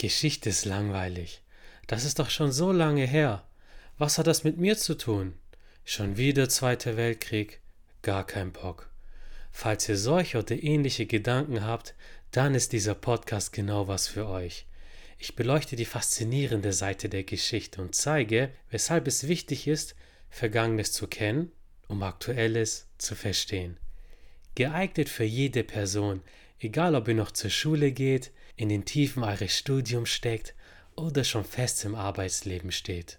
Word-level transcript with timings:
Geschichte 0.00 0.48
ist 0.48 0.64
langweilig. 0.64 1.42
Das 1.86 2.06
ist 2.06 2.20
doch 2.20 2.30
schon 2.30 2.52
so 2.52 2.72
lange 2.72 3.06
her. 3.06 3.46
Was 3.98 4.16
hat 4.16 4.26
das 4.26 4.44
mit 4.44 4.56
mir 4.56 4.78
zu 4.78 4.96
tun? 4.96 5.34
Schon 5.84 6.16
wieder 6.16 6.48
Zweiter 6.48 6.96
Weltkrieg? 6.96 7.60
Gar 8.00 8.26
kein 8.26 8.50
Bock. 8.50 8.88
Falls 9.52 9.86
ihr 9.90 9.98
solche 9.98 10.38
oder 10.38 10.56
ähnliche 10.62 11.04
Gedanken 11.04 11.66
habt, 11.66 11.94
dann 12.30 12.54
ist 12.54 12.72
dieser 12.72 12.94
Podcast 12.94 13.52
genau 13.52 13.88
was 13.88 14.08
für 14.08 14.26
euch. 14.26 14.64
Ich 15.18 15.36
beleuchte 15.36 15.76
die 15.76 15.84
faszinierende 15.84 16.72
Seite 16.72 17.10
der 17.10 17.24
Geschichte 17.24 17.82
und 17.82 17.94
zeige, 17.94 18.48
weshalb 18.70 19.06
es 19.06 19.28
wichtig 19.28 19.68
ist, 19.68 19.96
Vergangenes 20.30 20.92
zu 20.92 21.08
kennen, 21.08 21.52
um 21.88 22.02
Aktuelles 22.02 22.88
zu 22.96 23.14
verstehen. 23.14 23.76
Geeignet 24.54 25.10
für 25.10 25.24
jede 25.24 25.62
Person, 25.62 26.22
egal 26.58 26.94
ob 26.94 27.06
ihr 27.06 27.14
noch 27.14 27.32
zur 27.32 27.50
Schule 27.50 27.92
geht, 27.92 28.30
in 28.56 28.68
den 28.68 28.84
Tiefen 28.84 29.22
eures 29.22 29.56
Studiums 29.56 30.10
steckt 30.10 30.54
oder 30.96 31.24
schon 31.24 31.44
fest 31.44 31.84
im 31.84 31.94
Arbeitsleben 31.94 32.72
steht. 32.72 33.18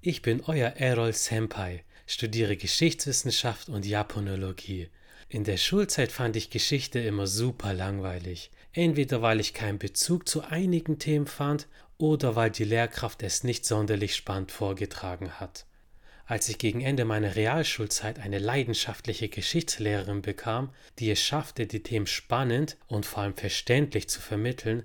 Ich 0.00 0.22
bin 0.22 0.42
euer 0.46 0.74
Errol 0.76 1.12
Senpai, 1.12 1.84
studiere 2.06 2.56
Geschichtswissenschaft 2.56 3.68
und 3.68 3.84
Japanologie. 3.84 4.88
In 5.28 5.44
der 5.44 5.56
Schulzeit 5.56 6.12
fand 6.12 6.36
ich 6.36 6.50
Geschichte 6.50 7.00
immer 7.00 7.26
super 7.26 7.74
langweilig, 7.74 8.50
entweder 8.72 9.22
weil 9.22 9.40
ich 9.40 9.54
keinen 9.54 9.78
Bezug 9.78 10.28
zu 10.28 10.42
einigen 10.42 10.98
Themen 10.98 11.26
fand 11.26 11.66
oder 11.98 12.36
weil 12.36 12.50
die 12.50 12.64
Lehrkraft 12.64 13.22
es 13.22 13.44
nicht 13.44 13.66
sonderlich 13.66 14.14
spannend 14.14 14.52
vorgetragen 14.52 15.40
hat. 15.40 15.66
Als 16.28 16.46
ich 16.50 16.58
gegen 16.58 16.82
Ende 16.82 17.06
meiner 17.06 17.36
Realschulzeit 17.36 18.18
eine 18.18 18.38
leidenschaftliche 18.38 19.30
Geschichtslehrerin 19.30 20.20
bekam, 20.20 20.74
die 20.98 21.10
es 21.10 21.22
schaffte, 21.22 21.66
die 21.66 21.82
Themen 21.82 22.06
spannend 22.06 22.76
und 22.86 23.06
vor 23.06 23.22
allem 23.22 23.34
verständlich 23.34 24.10
zu 24.10 24.20
vermitteln, 24.20 24.82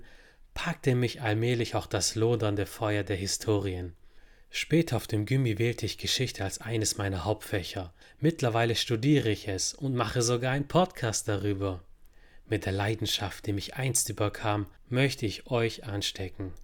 packte 0.54 0.94
mich 0.94 1.20
allmählich 1.20 1.74
auch 1.74 1.84
das 1.84 2.14
lodernde 2.14 2.64
Feuer 2.64 3.02
der 3.02 3.16
Historien. 3.16 3.92
Später 4.48 4.96
auf 4.96 5.06
dem 5.06 5.26
Gimmi 5.26 5.58
wählte 5.58 5.84
ich 5.84 5.98
Geschichte 5.98 6.44
als 6.44 6.62
eines 6.62 6.96
meiner 6.96 7.26
Hauptfächer. 7.26 7.92
Mittlerweile 8.20 8.74
studiere 8.74 9.28
ich 9.28 9.46
es 9.46 9.74
und 9.74 9.94
mache 9.94 10.22
sogar 10.22 10.52
einen 10.52 10.66
Podcast 10.66 11.28
darüber. 11.28 11.84
Mit 12.48 12.64
der 12.64 12.72
Leidenschaft, 12.72 13.44
die 13.44 13.52
mich 13.52 13.74
einst 13.74 14.08
überkam, 14.08 14.66
möchte 14.88 15.26
ich 15.26 15.50
euch 15.50 15.84
anstecken. 15.84 16.54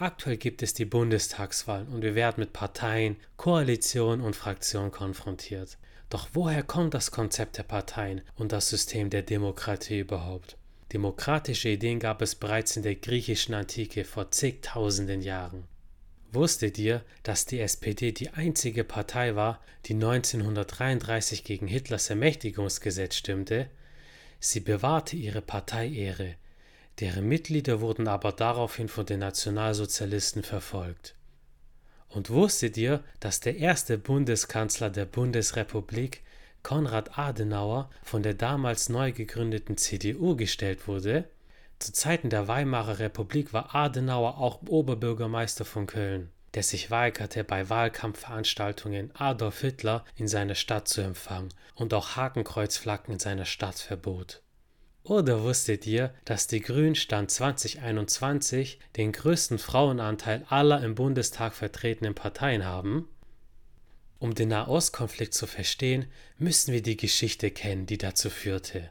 Aktuell 0.00 0.38
gibt 0.38 0.62
es 0.62 0.72
die 0.72 0.86
Bundestagswahl 0.86 1.86
und 1.92 2.00
wir 2.00 2.14
werden 2.14 2.40
mit 2.40 2.54
Parteien, 2.54 3.16
Koalitionen 3.36 4.24
und 4.24 4.34
Fraktionen 4.34 4.90
konfrontiert. 4.90 5.76
Doch 6.08 6.30
woher 6.32 6.62
kommt 6.62 6.94
das 6.94 7.10
Konzept 7.10 7.58
der 7.58 7.64
Parteien 7.64 8.22
und 8.34 8.50
das 8.50 8.70
System 8.70 9.10
der 9.10 9.20
Demokratie 9.20 9.98
überhaupt? 9.98 10.56
Demokratische 10.94 11.68
Ideen 11.68 12.00
gab 12.00 12.22
es 12.22 12.34
bereits 12.34 12.78
in 12.78 12.82
der 12.82 12.94
griechischen 12.94 13.52
Antike 13.52 14.06
vor 14.06 14.30
zigtausenden 14.30 15.20
Jahren. 15.20 15.64
Wusstet 16.32 16.78
ihr, 16.78 17.04
dass 17.22 17.44
die 17.44 17.60
SPD 17.60 18.12
die 18.12 18.30
einzige 18.30 18.84
Partei 18.84 19.36
war, 19.36 19.60
die 19.84 19.94
1933 19.94 21.44
gegen 21.44 21.66
Hitlers 21.66 22.08
Ermächtigungsgesetz 22.08 23.16
stimmte? 23.16 23.68
Sie 24.38 24.60
bewahrte 24.60 25.16
ihre 25.16 25.42
Parteiehre, 25.42 26.36
Deren 27.00 27.26
Mitglieder 27.26 27.80
wurden 27.80 28.08
aber 28.08 28.32
daraufhin 28.32 28.88
von 28.88 29.06
den 29.06 29.20
Nationalsozialisten 29.20 30.42
verfolgt. 30.42 31.14
Und 32.08 32.28
wusstet 32.28 32.76
ihr, 32.76 33.02
dass 33.20 33.40
der 33.40 33.56
erste 33.56 33.96
Bundeskanzler 33.96 34.90
der 34.90 35.06
Bundesrepublik, 35.06 36.22
Konrad 36.62 37.18
Adenauer, 37.18 37.88
von 38.02 38.22
der 38.22 38.34
damals 38.34 38.90
neu 38.90 39.12
gegründeten 39.12 39.78
CDU 39.78 40.36
gestellt 40.36 40.86
wurde? 40.88 41.24
Zu 41.78 41.94
Zeiten 41.94 42.28
der 42.28 42.48
Weimarer 42.48 42.98
Republik 42.98 43.54
war 43.54 43.74
Adenauer 43.74 44.36
auch 44.36 44.60
Oberbürgermeister 44.68 45.64
von 45.64 45.86
Köln, 45.86 46.28
der 46.52 46.62
sich 46.62 46.90
weigerte, 46.90 47.44
bei 47.44 47.70
Wahlkampfveranstaltungen 47.70 49.10
Adolf 49.14 49.62
Hitler 49.62 50.04
in 50.16 50.28
seiner 50.28 50.56
Stadt 50.56 50.88
zu 50.88 51.00
empfangen 51.00 51.54
und 51.74 51.94
auch 51.94 52.16
Hakenkreuzflaggen 52.16 53.14
in 53.14 53.20
seiner 53.20 53.46
Stadt 53.46 53.78
verbot. 53.78 54.42
Oder 55.02 55.42
wusstet 55.42 55.86
ihr, 55.86 56.14
dass 56.24 56.46
die 56.46 56.60
Grünen 56.60 56.94
Stand 56.94 57.30
2021 57.30 58.78
den 58.96 59.12
größten 59.12 59.58
Frauenanteil 59.58 60.44
aller 60.48 60.82
im 60.82 60.94
Bundestag 60.94 61.54
vertretenen 61.54 62.14
Parteien 62.14 62.64
haben? 62.64 63.08
Um 64.18 64.34
den 64.34 64.50
Nahostkonflikt 64.50 65.32
zu 65.32 65.46
verstehen, 65.46 66.06
müssen 66.36 66.74
wir 66.74 66.82
die 66.82 66.98
Geschichte 66.98 67.50
kennen, 67.50 67.86
die 67.86 67.96
dazu 67.96 68.28
führte. 68.28 68.90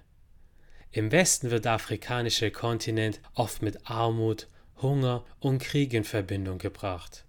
Im 0.91 1.11
Westen 1.11 1.51
wird 1.51 1.65
der 1.65 1.73
afrikanische 1.73 2.49
Kontinent 2.49 3.21
oft 3.35 3.61
mit 3.61 3.87
Armut, 3.87 4.47
Hunger 4.81 5.23
und 5.39 5.59
Krieg 5.59 5.93
in 5.93 6.03
Verbindung 6.03 6.57
gebracht. 6.57 7.25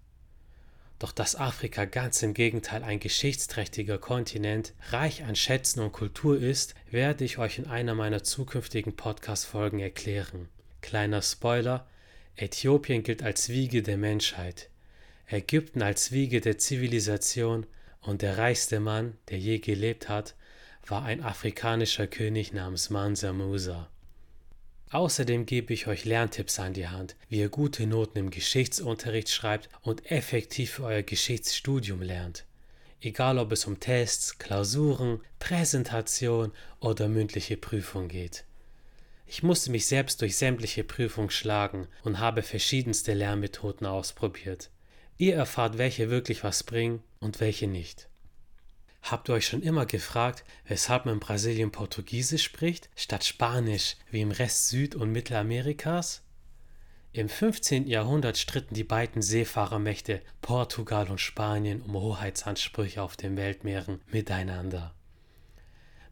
Doch 1.01 1.11
dass 1.11 1.35
Afrika 1.35 1.85
ganz 1.85 2.21
im 2.21 2.35
Gegenteil 2.35 2.83
ein 2.83 2.99
geschichtsträchtiger 2.99 3.97
Kontinent, 3.97 4.75
reich 4.91 5.23
an 5.23 5.35
Schätzen 5.35 5.79
und 5.79 5.93
Kultur 5.93 6.39
ist, 6.39 6.75
werde 6.91 7.23
ich 7.25 7.39
euch 7.39 7.57
in 7.57 7.65
einer 7.65 7.95
meiner 7.95 8.23
zukünftigen 8.23 8.95
Podcast-Folgen 8.95 9.79
erklären. 9.79 10.47
Kleiner 10.81 11.23
Spoiler: 11.23 11.87
Äthiopien 12.35 13.01
gilt 13.01 13.23
als 13.23 13.49
Wiege 13.49 13.81
der 13.81 13.97
Menschheit, 13.97 14.69
Ägypten 15.27 15.81
als 15.81 16.11
Wiege 16.11 16.39
der 16.39 16.59
Zivilisation 16.59 17.65
und 18.01 18.21
der 18.21 18.37
reichste 18.37 18.79
Mann, 18.79 19.17
der 19.29 19.39
je 19.39 19.57
gelebt 19.57 20.07
hat, 20.07 20.35
war 20.85 21.03
ein 21.03 21.23
afrikanischer 21.23 22.05
König 22.05 22.53
namens 22.53 22.91
Mansa 22.91 23.33
Musa. 23.33 23.89
Außerdem 24.91 25.45
gebe 25.45 25.73
ich 25.73 25.87
euch 25.87 26.03
Lerntipps 26.03 26.59
an 26.59 26.73
die 26.73 26.89
Hand, 26.89 27.15
wie 27.29 27.39
ihr 27.39 27.47
gute 27.47 27.87
Noten 27.87 28.17
im 28.17 28.29
Geschichtsunterricht 28.29 29.29
schreibt 29.29 29.69
und 29.81 30.11
effektiv 30.11 30.71
für 30.71 30.83
euer 30.83 31.01
Geschichtsstudium 31.01 32.01
lernt. 32.01 32.45
Egal 32.99 33.39
ob 33.39 33.53
es 33.53 33.65
um 33.65 33.79
Tests, 33.79 34.37
Klausuren, 34.37 35.21
Präsentation 35.39 36.51
oder 36.81 37.07
mündliche 37.07 37.55
Prüfung 37.55 38.09
geht. 38.09 38.43
Ich 39.25 39.43
musste 39.43 39.71
mich 39.71 39.85
selbst 39.85 40.21
durch 40.21 40.35
sämtliche 40.35 40.83
Prüfungen 40.83 41.29
schlagen 41.29 41.87
und 42.03 42.19
habe 42.19 42.41
verschiedenste 42.41 43.13
Lernmethoden 43.13 43.87
ausprobiert. 43.87 44.69
Ihr 45.17 45.35
erfahrt, 45.35 45.77
welche 45.77 46.09
wirklich 46.09 46.43
was 46.43 46.63
bringen 46.63 47.01
und 47.21 47.39
welche 47.39 47.67
nicht. 47.67 48.09
Habt 49.01 49.29
ihr 49.29 49.33
euch 49.33 49.47
schon 49.47 49.61
immer 49.61 49.85
gefragt, 49.85 50.43
weshalb 50.65 51.05
man 51.05 51.15
in 51.15 51.19
Brasilien 51.19 51.71
Portugiesisch 51.71 52.43
spricht, 52.43 52.89
statt 52.95 53.23
Spanisch 53.23 53.95
wie 54.09 54.21
im 54.21 54.31
Rest 54.31 54.69
Süd- 54.69 54.95
und 54.95 55.11
Mittelamerikas? 55.11 56.23
Im 57.13 57.27
15. 57.27 57.87
Jahrhundert 57.87 58.37
stritten 58.37 58.73
die 58.73 58.85
beiden 58.85 59.21
Seefahrermächte 59.21 60.21
Portugal 60.41 61.09
und 61.09 61.19
Spanien 61.19 61.81
um 61.81 61.93
Hoheitsansprüche 61.93 63.01
auf 63.01 63.17
den 63.17 63.35
Weltmeeren 63.35 63.99
miteinander. 64.07 64.95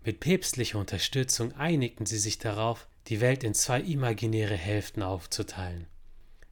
Mit 0.04 0.20
päpstlicher 0.20 0.78
Unterstützung 0.78 1.54
einigten 1.54 2.06
sie 2.06 2.20
sich 2.20 2.38
darauf, 2.38 2.88
die 3.08 3.22
Welt 3.22 3.46
in 3.46 3.54
zwei 3.54 3.80
imaginäre 3.80 4.56
Hälften 4.56 5.02
aufzuteilen. 5.02 5.88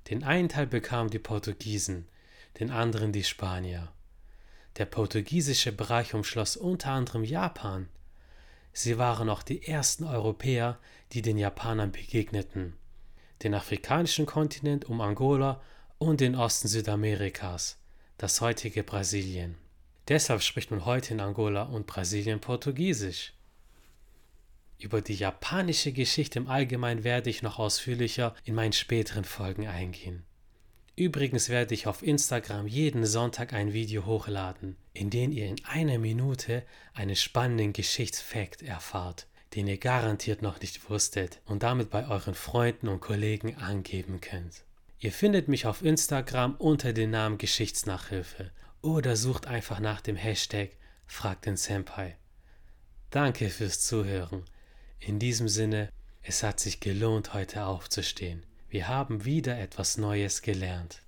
Den 0.10 0.24
einen 0.24 0.48
Teil 0.48 0.68
bekamen 0.68 1.10
die 1.10 1.20
Portugiesen, 1.20 2.08
den 2.60 2.72
anderen 2.72 3.12
die 3.12 3.26
Spanier. 3.26 3.92
Der 4.78 4.86
portugiesische 4.86 5.72
Bereich 5.72 6.14
umschloss 6.14 6.56
unter 6.56 6.92
anderem 6.92 7.24
Japan. 7.24 7.90
Sie 8.74 9.00
waren 9.00 9.28
auch 9.28 9.42
die 9.42 9.66
ersten 9.66 10.04
Europäer, 10.04 10.78
die 11.14 11.24
den 11.24 11.38
Japanern 11.38 11.92
begegneten, 11.92 12.74
den 13.42 13.56
afrikanischen 13.56 14.28
Kontinent 14.28 14.86
um 14.86 15.02
Angola 15.02 15.62
und 15.98 16.22
den 16.22 16.36
Osten 16.36 16.68
Südamerikas, 16.68 17.80
das 18.20 18.40
heutige 18.40 18.84
Brasilien. 18.84 19.56
Deshalb 20.08 20.44
spricht 20.44 20.70
man 20.70 20.86
heute 20.86 21.16
in 21.16 21.22
Angola 21.22 21.64
und 21.64 21.88
Brasilien 21.88 22.40
Portugiesisch. 22.40 23.34
Über 24.78 25.02
die 25.02 25.16
japanische 25.16 25.92
Geschichte 25.92 26.38
im 26.38 26.48
Allgemeinen 26.48 27.04
werde 27.04 27.32
ich 27.32 27.42
noch 27.42 27.58
ausführlicher 27.58 28.36
in 28.44 28.54
meinen 28.54 28.74
späteren 28.74 29.26
Folgen 29.26 29.66
eingehen. 29.66 30.24
Übrigens 30.98 31.50
werde 31.50 31.76
ich 31.76 31.86
auf 31.86 32.02
Instagram 32.02 32.66
jeden 32.66 33.06
Sonntag 33.06 33.54
ein 33.54 33.72
Video 33.72 34.08
hochladen, 34.08 34.76
in 34.94 35.12
dem 35.12 35.32
ihr 35.32 35.46
in 35.46 35.64
einer 35.64 36.00
Minute 36.00 36.64
einen 36.96 37.16
spannenden 37.16 37.72
Geschichtsfakt 37.72 38.64
erfahrt, 38.64 39.28
den 39.54 39.68
ihr 39.68 39.78
garantiert 39.78 40.42
noch 40.42 40.60
nicht 40.60 40.90
wusstet 40.90 41.40
und 41.46 41.62
damit 41.62 41.92
bei 41.92 42.08
euren 42.08 42.34
Freunden 42.34 42.88
und 42.88 43.00
Kollegen 43.00 43.58
angeben 43.58 44.22
könnt. 44.22 44.64
Ihr 45.00 45.12
findet 45.12 45.48
mich 45.48 45.68
auf 45.68 45.84
Instagram 45.84 46.56
unter 46.56 46.94
dem 46.94 47.12
Namen 47.12 47.38
Geschichtsnachhilfe 47.38 48.50
oder 48.82 49.16
sucht 49.16 49.46
einfach 49.46 49.80
nach 49.80 50.02
dem 50.02 50.16
Hashtag 50.16 50.72
Frag 51.06 51.44
den 51.44 51.58
Senpai. 51.58 52.18
Danke 53.12 53.52
fürs 53.52 53.82
Zuhören. 53.82 54.46
In 55.00 55.20
diesem 55.20 55.48
Sinne, 55.48 55.90
es 56.24 56.42
hat 56.42 56.60
sich 56.60 56.80
gelohnt, 56.80 57.36
heute 57.36 57.66
aufzustehen. 57.66 58.48
Wir 58.70 58.88
haben 58.90 59.24
wieder 59.24 59.58
etwas 59.58 59.98
Neues 59.98 60.42
gelernt. 60.42 61.02